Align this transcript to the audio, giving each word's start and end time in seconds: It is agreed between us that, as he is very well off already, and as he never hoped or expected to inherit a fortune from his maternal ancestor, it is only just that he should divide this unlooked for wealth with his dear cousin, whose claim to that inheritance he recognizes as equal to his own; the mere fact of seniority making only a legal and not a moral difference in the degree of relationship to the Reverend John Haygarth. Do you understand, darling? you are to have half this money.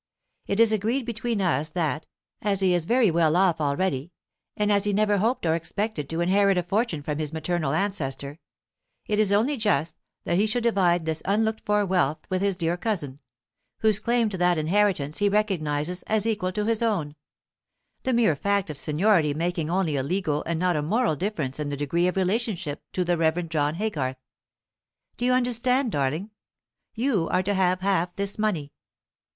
It 0.47 0.59
is 0.59 0.71
agreed 0.71 1.05
between 1.05 1.43
us 1.43 1.69
that, 1.69 2.07
as 2.41 2.61
he 2.61 2.73
is 2.73 2.85
very 2.85 3.11
well 3.11 3.35
off 3.35 3.61
already, 3.61 4.11
and 4.57 4.71
as 4.71 4.85
he 4.85 4.93
never 4.93 5.19
hoped 5.19 5.45
or 5.45 5.53
expected 5.53 6.09
to 6.09 6.21
inherit 6.21 6.57
a 6.57 6.63
fortune 6.63 7.03
from 7.03 7.19
his 7.19 7.31
maternal 7.31 7.71
ancestor, 7.73 8.39
it 9.05 9.19
is 9.19 9.31
only 9.31 9.57
just 9.57 9.95
that 10.23 10.37
he 10.39 10.47
should 10.47 10.63
divide 10.63 11.05
this 11.05 11.21
unlooked 11.25 11.61
for 11.67 11.85
wealth 11.85 12.17
with 12.31 12.41
his 12.41 12.55
dear 12.55 12.77
cousin, 12.77 13.19
whose 13.81 13.99
claim 13.99 14.27
to 14.29 14.39
that 14.39 14.57
inheritance 14.57 15.19
he 15.19 15.29
recognizes 15.29 16.01
as 16.07 16.25
equal 16.25 16.51
to 16.51 16.65
his 16.65 16.81
own; 16.81 17.13
the 18.01 18.11
mere 18.11 18.35
fact 18.35 18.71
of 18.71 18.79
seniority 18.79 19.35
making 19.35 19.69
only 19.69 19.95
a 19.95 20.01
legal 20.01 20.41
and 20.45 20.59
not 20.59 20.75
a 20.75 20.81
moral 20.81 21.15
difference 21.15 21.59
in 21.59 21.69
the 21.69 21.77
degree 21.77 22.07
of 22.07 22.17
relationship 22.17 22.81
to 22.91 23.05
the 23.05 23.17
Reverend 23.17 23.51
John 23.51 23.75
Haygarth. 23.75 24.17
Do 25.17 25.25
you 25.25 25.33
understand, 25.33 25.91
darling? 25.91 26.31
you 26.95 27.27
are 27.29 27.43
to 27.43 27.53
have 27.53 27.81
half 27.81 28.15
this 28.15 28.39
money. 28.39 28.73